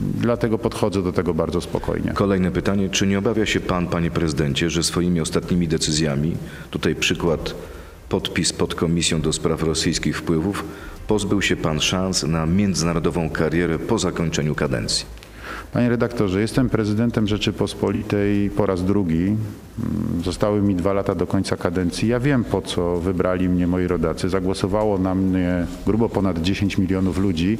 [0.00, 2.12] Dlatego podchodzę do tego bardzo spokojnie.
[2.14, 2.88] Kolejne pytanie.
[2.88, 6.36] Czy nie obawia się pan, panie prezydencie, że swoimi ostatnimi decyzjami,
[6.70, 7.54] tutaj przykład
[8.08, 10.64] podpis pod Komisją do Spraw Rosyjskich Wpływów,
[11.06, 15.06] pozbył się pan szans na międzynarodową karierę po zakończeniu kadencji?
[15.72, 19.36] Panie redaktorze, jestem prezydentem Rzeczypospolitej po raz drugi.
[20.24, 22.08] Zostały mi dwa lata do końca kadencji.
[22.08, 24.28] Ja wiem, po co wybrali mnie moi rodacy.
[24.28, 27.58] Zagłosowało na mnie grubo ponad 10 milionów ludzi,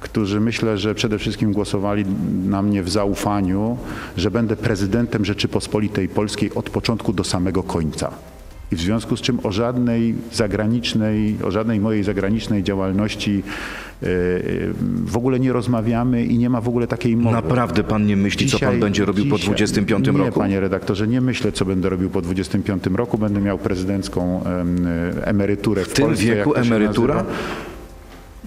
[0.00, 2.04] którzy myślę, że przede wszystkim głosowali
[2.44, 3.78] na mnie w zaufaniu,
[4.16, 8.33] że będę prezydentem Rzeczypospolitej Polskiej od początku do samego końca.
[8.74, 13.42] I w związku z czym o żadnej zagranicznej, o żadnej mojej zagranicznej działalności
[14.02, 14.10] e, e,
[15.04, 17.36] w ogóle nie rozmawiamy i nie ma w ogóle takiej mowy.
[17.36, 20.40] Naprawdę pan nie myśli, co pan będzie robił po 25 nie, roku?
[20.40, 23.18] panie redaktorze, nie myślę, co będę robił po 25 roku.
[23.18, 24.88] Będę miał prezydencką em,
[25.24, 26.24] emeryturę w, tym Polsce.
[26.24, 27.14] wieku emerytura?
[27.14, 27.73] nazywa.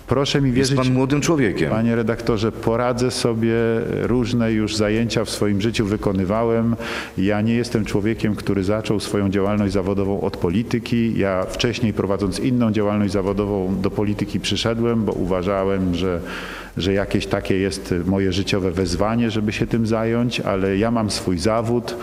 [0.07, 1.69] Proszę mi Jest wierzyć, pan młodym człowiekiem.
[1.69, 3.53] Panie redaktorze, poradzę sobie,
[4.01, 6.75] różne już zajęcia w swoim życiu wykonywałem.
[7.17, 11.17] Ja nie jestem człowiekiem, który zaczął swoją działalność zawodową od polityki.
[11.17, 16.19] Ja wcześniej prowadząc inną działalność zawodową do polityki przyszedłem, bo uważałem, że,
[16.77, 21.39] że jakieś takie jest moje życiowe wezwanie, żeby się tym zająć, ale ja mam swój
[21.39, 21.95] zawód,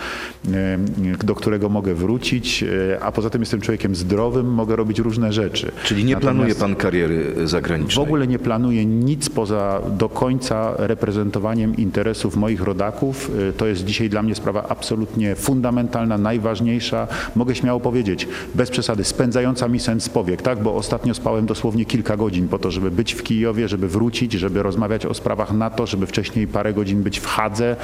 [1.23, 2.63] do którego mogę wrócić,
[2.93, 5.71] e, a poza tym jestem człowiekiem zdrowym, mogę robić różne rzeczy.
[5.83, 7.94] Czyli nie Natomiast- planuje pan kariery zagranicznej?
[7.95, 13.31] W ogóle nie planuję nic poza do końca reprezentowaniem interesów moich rodaków.
[13.49, 17.07] Y, To jest dzisiaj dla mnie sprawa absolutnie fundamentalna, najważniejsza.
[17.35, 20.63] Mogę śmiało powiedzieć, bez przesady, spędzająca mi sens powiek, tak?
[20.63, 24.63] Bo ostatnio spałem dosłownie kilka godzin po to, żeby być w Kijowie, żeby wrócić, żeby
[24.63, 27.75] rozmawiać o sprawach NATO, żeby wcześniej parę godzin być w Hadze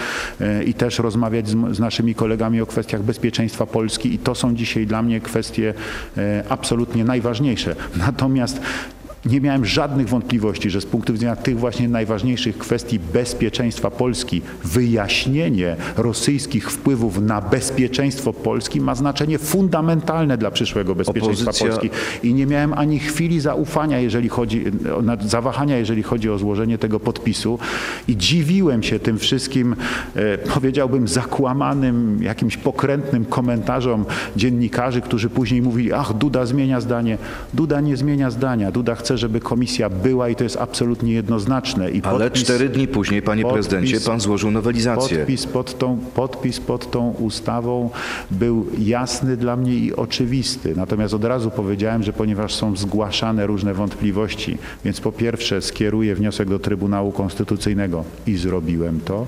[0.41, 4.55] y, i też rozmawiać z, z naszymi kolegami o kwestiach bezpieczeństwa Polski i to są
[4.55, 5.73] dzisiaj dla mnie kwestie
[6.17, 7.75] y, absolutnie najważniejsze.
[7.95, 8.61] Natomiast
[9.25, 15.75] nie miałem żadnych wątpliwości, że z punktu widzenia tych właśnie najważniejszych kwestii bezpieczeństwa Polski, wyjaśnienie
[15.97, 21.89] rosyjskich wpływów na bezpieczeństwo Polski ma znaczenie fundamentalne dla przyszłego bezpieczeństwa Opozycja- Polski.
[22.23, 24.63] I nie miałem ani chwili zaufania, jeżeli chodzi,
[25.25, 27.59] zawahania, jeżeli chodzi o złożenie tego podpisu.
[28.07, 29.75] I dziwiłem się tym wszystkim,
[30.15, 34.05] e, powiedziałbym, zakłamanym, jakimś pokrętnym komentarzom
[34.35, 37.17] dziennikarzy, którzy później mówili, ach, Duda zmienia zdanie.
[37.53, 38.71] Duda nie zmienia zdania.
[38.71, 41.91] Duda chce, żeby komisja była i to jest absolutnie jednoznaczne.
[41.91, 45.17] I Ale podpis- cztery dni później, panie podpis- prezydencie, pan złożył nowelizację.
[45.17, 47.89] Podpis pod, tą, podpis pod tą ustawą
[48.31, 50.73] był jasny dla mnie i oczywisty.
[50.75, 56.49] Natomiast od razu powiedziałem, że ponieważ są zgłaszane różne wątpliwości, więc po pierwsze skieruję wniosek
[56.49, 59.27] do Trybunału Konstytucyjnego i zrobiłem to.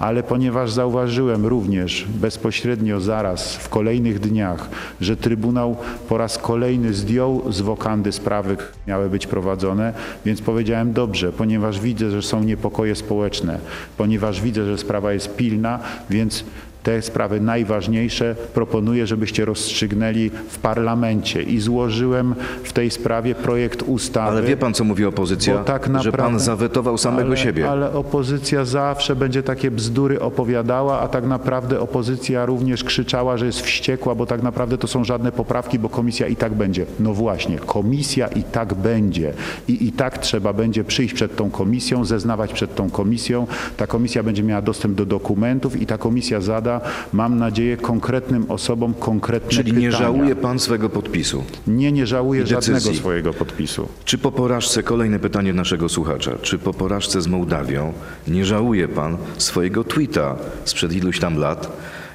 [0.00, 4.68] Ale ponieważ zauważyłem również bezpośrednio zaraz w kolejnych dniach,
[5.00, 5.76] że Trybunał
[6.08, 9.92] po raz kolejny zdjął z wokandy sprawy, które miały być prowadzone,
[10.24, 13.58] więc powiedziałem dobrze, ponieważ widzę, że są niepokoje społeczne,
[13.96, 15.78] ponieważ widzę, że sprawa jest pilna,
[16.10, 16.44] więc
[16.82, 24.38] te sprawy najważniejsze proponuję, żebyście rozstrzygnęli w parlamencie i złożyłem w tej sprawie projekt ustawy.
[24.38, 25.58] Ale wie pan, co mówi opozycja?
[25.58, 27.70] Bo tak że pan naprawdę- zawetował samego ale, siebie.
[27.70, 33.60] Ale opozycja zawsze będzie takie bzdury opowiadała, a tak naprawdę opozycja również krzyczała, że jest
[33.60, 36.86] wściekła, bo tak naprawdę to są żadne poprawki, bo komisja i tak będzie.
[37.00, 39.32] No właśnie, komisja i tak będzie.
[39.68, 43.46] I i tak trzeba będzie przyjść przed tą komisją, zeznawać przed tą komisją.
[43.76, 46.69] Ta komisja będzie miała dostęp do dokumentów i ta komisja zada,
[47.12, 49.90] mam nadzieję, konkretnym osobom konkretne Czyli pytania.
[49.90, 51.44] nie żałuje pan swego podpisu.
[51.66, 53.88] Nie, nie żałuję żadnego swojego podpisu.
[54.04, 57.92] Czy po porażce, kolejne pytanie naszego słuchacza, czy po porażce z Mołdawią
[58.28, 61.72] nie żałuje pan swojego tweeta sprzed iluś tam lat,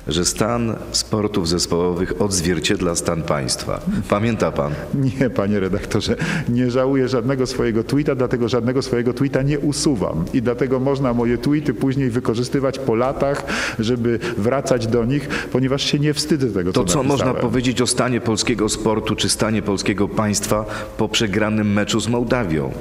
[0.08, 3.82] że stan sportów zespołowych odzwierciedla stan państwa.
[4.10, 4.74] Pamięta pan?
[4.94, 6.16] Nie, panie redaktorze,
[6.50, 10.26] nie żałuję żadnego swojego tweeta, dlatego żadnego swojego tweeta nie usuwam.
[10.34, 13.44] I dlatego można moje tweety później wykorzystywać po latach,
[13.80, 17.88] żeby wracać do nich, ponieważ się nie wstydzę tego, To co co można powiedzieć o
[17.88, 20.66] stanie polskiego sportu czy stanie polskiego państwa
[20.98, 22.72] po przegranym meczu z Mołdawią?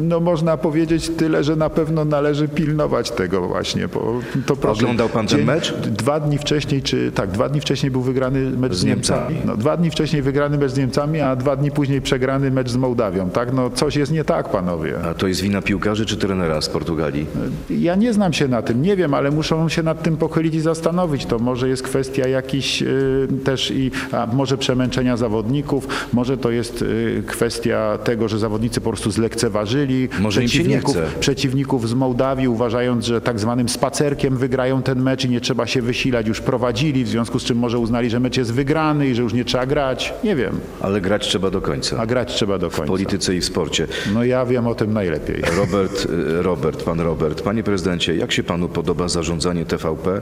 [0.00, 4.80] No można powiedzieć tyle, że na pewno należy pilnować tego właśnie, bo to proszę.
[4.80, 5.74] Oglądał pan ten mecz?
[5.74, 9.20] Dwa dni wcześniej, czy tak, dwa dni wcześniej był wygrany mecz z, Z Niemcami.
[9.20, 9.46] Niemcami.
[9.46, 12.76] No, dwa dni wcześniej wygrany mecz z Niemcami, a dwa dni później przegrany mecz z
[12.76, 13.52] Mołdawią, tak?
[13.52, 14.98] No coś jest nie tak, panowie.
[15.10, 17.26] A to jest wina piłkarzy czy trenera z Portugalii?
[17.70, 20.60] Ja nie znam się na tym, nie wiem, ale muszą się nad tym pochylić i
[20.60, 21.26] zastanowić.
[21.26, 26.82] To może jest kwestia jakiś y, też i a może przemęczenia zawodników, może to jest
[26.82, 33.20] y, kwestia tego, że zawodnicy po prostu zlekceważyli Może przeciwników, przeciwników z Mołdawii, uważając, że
[33.20, 36.26] tak zwanym spacerkiem wygrają ten mecz i nie trzeba się wysilać.
[36.26, 39.32] Już prowadzili, w związku z czym może uznali, że mecz jest wygrany i że już
[39.32, 40.14] nie trzeba grać.
[40.24, 41.98] Nie wiem, Ale grać trzeba do końca.
[41.98, 42.88] a grać trzeba do W końca.
[42.88, 43.86] polityce i w sporcie.
[44.14, 45.42] No ja wiem o tym najlepiej.
[45.56, 46.04] Robert,
[46.38, 47.42] y, Robert, pan Robert.
[47.42, 50.20] Panie prezydencie, jak się panu podoba zarządzanie TVP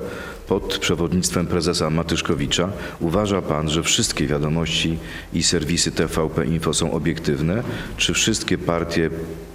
[0.49, 2.69] pod przewodnictwem prezesa Matyszkowicza?
[3.01, 4.99] Uważa pan, że wszystkie wiadomości
[5.35, 7.63] i serwisy TVP Info są obiektywne?
[7.97, 9.11] Czy wszystkie partie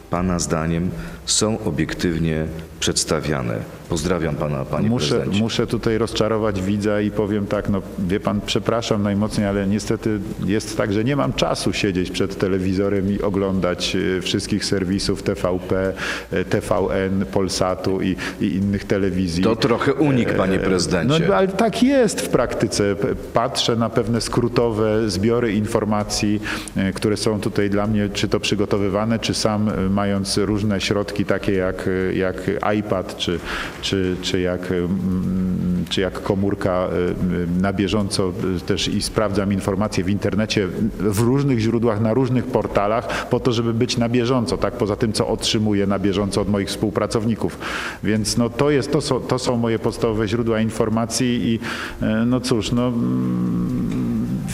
[0.10, 0.90] pana zdaniem
[1.32, 2.46] są obiektywnie
[2.80, 3.56] przedstawiane?
[3.90, 5.40] Pozdrawiam pana, panie Muszę, prezydencie.
[5.40, 10.78] muszę tutaj rozczarować widza i powiem tak, no wie pan, przepraszam najmocniej, ale niestety jest
[10.78, 15.94] tak, że nie mam czasu siedzieć przed telewizorem i oglądać e, wszystkich serwisów TVP,
[16.32, 19.44] e, TVN, Polsatu i, i innych telewizji.
[19.44, 21.36] To trochę unik, panie No prezydencie.
[21.38, 22.96] ale tak jest w praktyce.
[23.34, 26.42] Patrzę na pewne skrótowe zbiory informacji,
[26.78, 31.21] e, które są tutaj dla mnie czy to przygotowywane, czy sam e, mając różne środki
[31.26, 33.40] takie jak, jak iPad, czy,
[33.82, 40.04] czy, czy, jak, mm, czy jak komórka e, na bieżąco e, też i sprawdzam informacje
[40.04, 40.68] w internecie
[41.00, 44.74] w różnych źródłach, na różnych portalach po to, żeby być na bieżąco, tak?
[44.74, 47.58] Poza tym, co otrzymuję na bieżąco od moich współpracowników.
[48.04, 51.60] Więc no to jest, to są, to są moje podstawowe źródła informacji i
[52.06, 53.81] e, no cóż, no mm,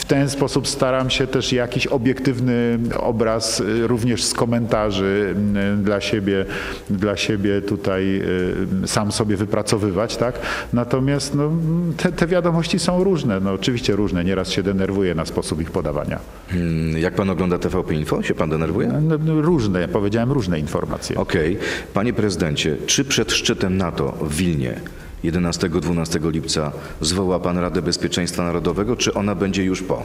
[0.08, 6.46] ten sposób staram się też jakiś obiektywny obraz e, również z komentarzy m, dla siebie,
[6.89, 8.22] dla siebie tutaj
[8.84, 10.39] e, sam sobie wypracowywać, tak?
[10.74, 11.52] Natomiast no,
[11.98, 16.20] te, te wiadomości są różne, no oczywiście różne, nieraz się denerwuję na sposób ich podawania.
[16.50, 18.24] Hmm, Jak pan ogląda TVP Info?
[18.24, 18.88] Się pan denerwuje?
[18.88, 21.17] No, no, różne, ja powiedziałem różne informacje.
[21.17, 21.58] Okej.
[21.93, 24.80] Panie prezydencie, czy przed szczytem NATO w Wilnie
[25.32, 30.04] 11-12 lipca zwoła pan Radę Bezpieczeństwa Narodowego, czy ona będzie już po?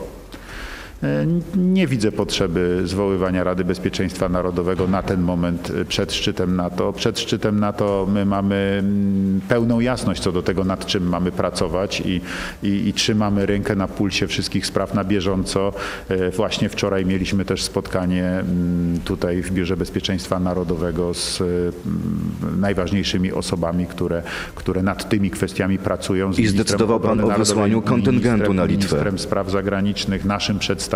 [1.02, 6.92] E, Nie widzę potrzeby zwoływania Rady Bezpieczeństwa Narodowego na ten moment e, przed szczytem NATO.
[6.92, 12.00] Przed szczytem NATO my mamy mm, pełną jasność co do tego, nad czym mamy pracować
[12.00, 12.20] i,
[12.62, 15.72] i, i trzymamy rękę na pulsie wszystkich spraw na bieżąco.
[16.08, 23.32] E, Właśnie wczoraj mieliśmy też spotkanie mm, tutaj w Biurze Bezpieczeństwa Narodowego z mm, najważniejszymi
[23.32, 24.22] osobami, które,
[24.54, 26.32] które nad tymi kwestiami pracują.
[26.32, 28.86] Z I zdecydował pan o wysłaniu kontyngentu na Litwę.
[28.86, 30.91] ministrem spraw zagranicznych, naszym przedstawicielem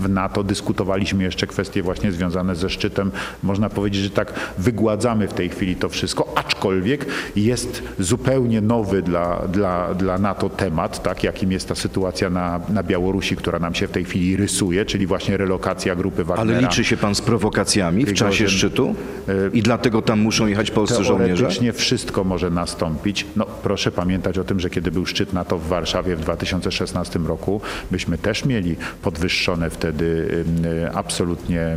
[0.00, 0.44] w NATO.
[0.44, 3.10] Dyskutowaliśmy jeszcze kwestie właśnie związane ze szczytem.
[3.42, 9.48] Można powiedzieć, że tak wygładzamy w tej chwili to wszystko, aczkolwiek jest zupełnie nowy dla,
[9.48, 13.86] dla, dla NATO temat, tak, jakim jest ta sytuacja na, na Białorusi, która nam się
[13.86, 16.58] w tej chwili rysuje, czyli właśnie relokacja grupy Wagnera.
[16.58, 18.94] Ale liczy się pan z prowokacjami w czasie szczytu?
[19.52, 21.36] I dlatego tam muszą jechać polscy żołnierze?
[21.36, 23.26] Teoretycznie wszystko może nastąpić.
[23.36, 27.60] No, proszę pamiętać o tym, że kiedy był szczyt NATO w Warszawie w 2016 roku,
[27.90, 31.76] byśmy też mieli podwyższone wtedy ym, absolutnie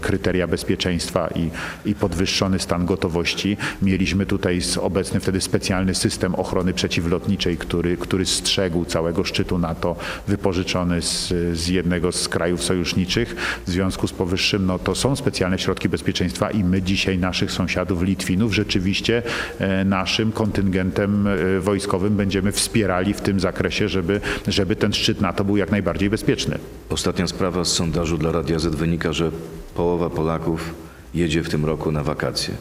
[0.00, 1.50] kryteria bezpieczeństwa i,
[1.90, 3.56] i podwyższony stan gotowości.
[3.82, 9.96] Mieliśmy tutaj obecny wtedy specjalny system ochrony przeciwlotniczej, który, który strzegł całego szczytu NATO,
[10.28, 13.36] wypożyczony z, z jednego z krajów sojuszniczych.
[13.66, 18.02] W związku z powyższym, no to są specjalne środki bezpieczeństwa i my dzisiaj naszych sąsiadów
[18.02, 19.22] Litwinów rzeczywiście
[19.58, 25.44] e, naszym kontyngentem e, wojskowym będziemy wspierali w tym zakresie, żeby, żeby ten szczyt NATO
[25.44, 25.75] był jak najbardziej
[26.10, 26.58] bezpieczny.
[26.88, 29.30] Ostatnia sprawa z sondażu dla Radia Z wynika, że
[29.74, 30.74] połowa Polaków
[31.14, 32.54] jedzie w tym roku na wakacje.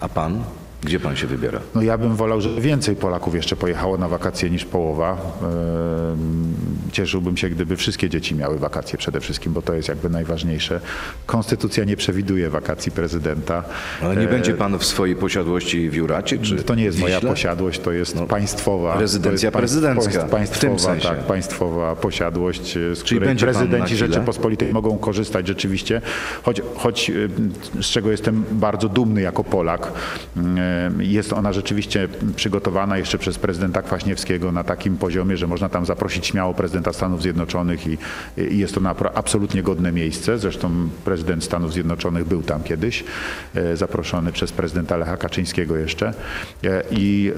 [0.00, 0.44] A pan?
[0.86, 1.60] Gdzie pan się wybiera?
[1.74, 5.12] No ja bym wolał, żeby więcej Polaków jeszcze pojechało na wakacje niż połowa.
[5.42, 6.54] Ehm,
[6.92, 10.80] Cieszyłbym się, gdyby wszystkie dzieci miały wakacje przede wszystkim, bo to jest jakby najważniejsze.
[11.26, 13.62] Konstytucja nie przewiduje wakacji prezydenta.
[14.02, 16.38] Ale nie będzie pan w swojej posiadłości w Juracie?
[16.38, 19.00] Czy To nie jest moja posiadłość, to jest państwowa.
[19.00, 21.08] rezydencja jest prezydencka, państwowa, w tym sensie.
[21.08, 23.96] Tak, państwowa posiadłość, z Czyli której prezydenci?
[23.96, 26.00] Rzeczypospolitej mogą korzystać rzeczywiście,
[26.42, 29.92] choć, choć e, z czego jestem bardzo dumny jako Polak,
[30.36, 35.86] e, Jest ona rzeczywiście przygotowana jeszcze przez prezydenta Kwaśniewskiego na takim poziomie, że można tam
[35.86, 37.98] zaprosić śmiało prezydenta Stanów Zjednoczonych i,
[38.36, 38.80] i jest to
[39.14, 40.38] absolutnie godne miejsce.
[40.38, 43.04] Zresztą prezydent Stanów Zjednoczonych był tam kiedyś,
[43.54, 46.14] e, zaproszony przez prezydenta Lecha Kaczyńskiego jeszcze.
[46.64, 47.32] E, I,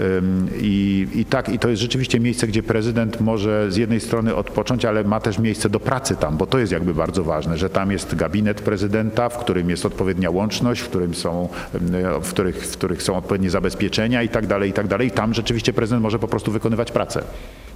[0.60, 4.84] i, I tak, i to jest rzeczywiście miejsce, gdzie prezydent może z jednej strony odpocząć,
[4.84, 7.90] ale ma też miejsce do pracy tam, bo to jest jakby bardzo ważne, że tam
[7.90, 12.72] jest gabinet prezydenta, w którym jest odpowiednia łączność, w którym są, ym, w których, w
[12.72, 15.10] których są odpowiednie zabezpieczenia i tak dalej, i tak dalej.
[15.10, 17.22] Tam rzeczywiście prezydent może po prostu wykonywać pracę.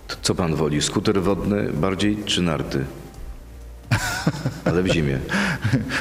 [0.09, 2.85] To Co pan woli, skuter wodny bardziej czy narty?
[4.65, 5.19] Ale w zimie.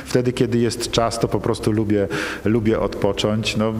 [0.05, 2.07] Wtedy, kiedy jest czas, to po prostu lubię,
[2.45, 3.57] lubię odpocząć.
[3.57, 3.73] No,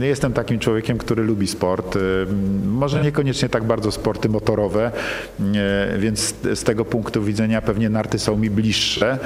[0.00, 1.96] jestem takim człowiekiem, który lubi sport.
[1.96, 4.92] Ym, Może niekoniecznie tak bardzo sporty motorowe,
[5.40, 9.18] nie, więc z- tego punktu widzenia pewnie narty są mi bliższe,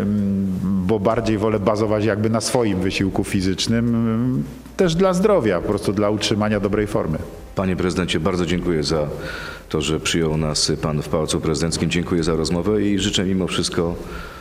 [0.00, 4.44] ym, bo bardziej wolę bazować jakby na swoim wysiłku fizycznym, ym,
[4.76, 7.18] też dla zdrowia, po prostu dla utrzymania dobrej formy.
[7.54, 9.06] Panie prezydencie, bardzo dziękuję za
[9.72, 11.90] to, że przyjął nas pan w Pałacu Prezydenckim.
[11.90, 13.96] Dziękuję za rozmowę i życzę mimo wszystko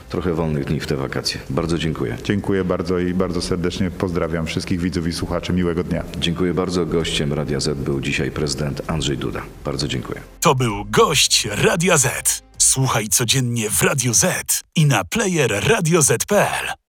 [0.09, 1.39] trochę wolnych dni w te wakacje.
[1.49, 2.17] Bardzo dziękuję.
[2.23, 5.53] Dziękuję bardzo i bardzo serdecznie pozdrawiam wszystkich widzów i słuchaczy.
[5.53, 6.03] Miłego dnia.
[6.19, 6.85] Dziękuję bardzo.
[6.85, 9.41] Gościem Radia Z był dzisiaj prezydent Andrzej Duda.
[9.65, 10.21] Bardzo dziękuję.
[10.39, 12.43] To był gość Radia Z.
[12.57, 16.81] Słuchaj codziennie w Radio Z i na player radioz.pl.